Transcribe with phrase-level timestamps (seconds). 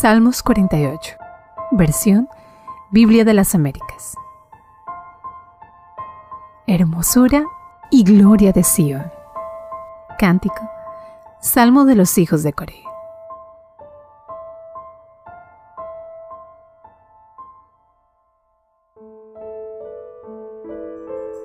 [0.00, 1.14] Salmos 48,
[1.72, 2.26] versión
[2.90, 4.14] Biblia de las Américas.
[6.66, 7.44] Hermosura
[7.90, 9.12] y gloria de Sion.
[10.18, 10.62] Cántico,
[11.42, 12.82] Salmo de los hijos de Coré.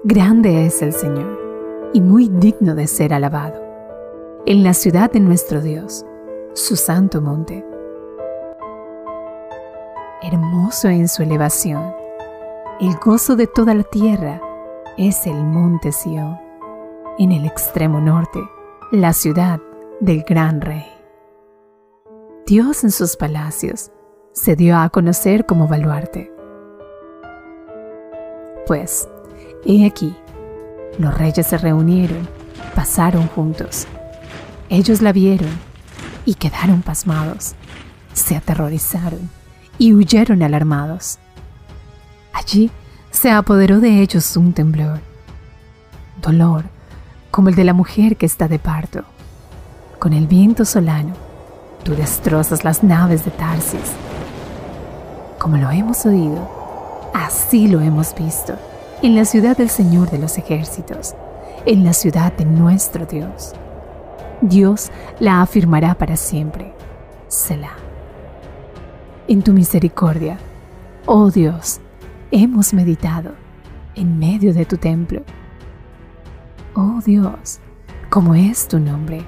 [0.05, 3.61] Grande es el Señor y muy digno de ser alabado.
[4.45, 6.05] En la ciudad de nuestro Dios,
[6.53, 7.74] su santo monte.
[10.65, 11.93] En su elevación,
[12.81, 14.41] el gozo de toda la tierra
[14.97, 16.39] es el monte Sión,
[17.19, 18.39] en el extremo norte,
[18.91, 19.59] la ciudad
[19.99, 20.87] del gran rey.
[22.47, 23.91] Dios en sus palacios
[24.33, 26.33] se dio a conocer como baluarte.
[28.65, 29.07] Pues,
[29.65, 30.17] he aquí,
[30.97, 32.27] los reyes se reunieron,
[32.73, 33.87] pasaron juntos.
[34.69, 35.51] Ellos la vieron
[36.25, 37.53] y quedaron pasmados,
[38.13, 39.29] se aterrorizaron
[39.77, 41.19] y huyeron alarmados.
[42.33, 42.71] Allí
[43.11, 44.99] se apoderó de ellos un temblor,
[46.21, 46.65] dolor
[47.31, 49.03] como el de la mujer que está de parto.
[49.99, 51.13] Con el viento solano,
[51.83, 53.91] tú destrozas las naves de Tarsis.
[55.37, 58.57] Como lo hemos oído, así lo hemos visto
[59.01, 61.13] en la ciudad del Señor de los ejércitos,
[61.65, 63.53] en la ciudad de nuestro Dios.
[64.39, 64.89] Dios
[65.19, 66.73] la afirmará para siempre.
[67.27, 67.84] Selah.
[69.27, 70.37] En tu misericordia,
[71.07, 71.79] oh Dios,
[72.29, 73.31] hemos meditado
[73.95, 75.23] en medio de tu templo.
[76.75, 77.59] Oh Dios,
[78.11, 79.25] como es tu nombre,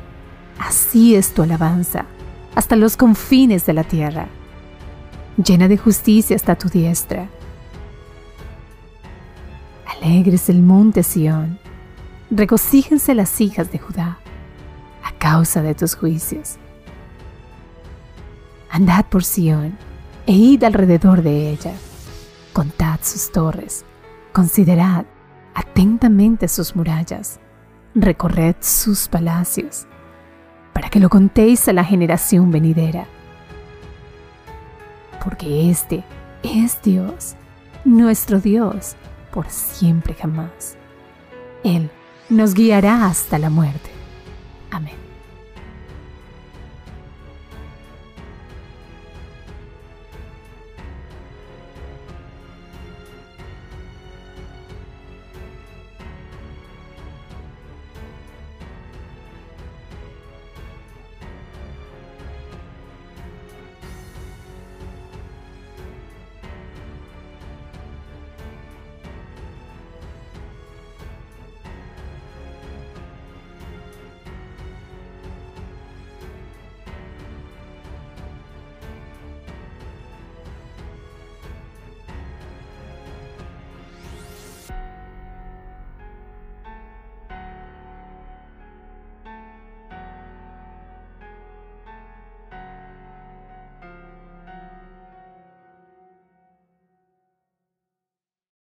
[0.60, 2.06] así es tu alabanza
[2.54, 4.28] hasta los confines de la tierra.
[5.44, 7.28] Llena de justicia está tu diestra.
[10.00, 11.58] Alegres el monte Sión,
[12.30, 14.20] regocíjense las hijas de Judá
[15.04, 16.58] a causa de tus juicios.
[18.70, 19.87] Andad por Sión
[20.28, 21.74] e id alrededor de ella
[22.58, 23.86] Contad sus torres,
[24.34, 25.06] considerad
[25.54, 27.40] atentamente sus murallas,
[27.94, 29.86] recorred sus palacios,
[30.74, 33.06] para que lo contéis a la generación venidera.
[35.24, 36.04] Porque este
[36.42, 37.36] es Dios,
[37.86, 38.96] nuestro Dios,
[39.32, 40.80] por siempre jamás.
[41.64, 41.92] Él
[42.28, 43.97] nos guiará hasta la muerte.